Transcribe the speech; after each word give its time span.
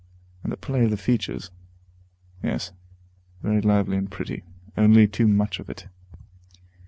And 0.41 0.51
the 0.51 0.57
play 0.57 0.83
of 0.83 0.89
the 0.89 0.97
features, 0.97 1.51
yes, 2.43 2.71
very 3.43 3.61
lively 3.61 3.97
and 3.97 4.09
pretty, 4.09 4.41
only 4.75 5.07
too 5.07 5.27
much 5.27 5.59
of 5.59 5.69
it. 5.69 5.89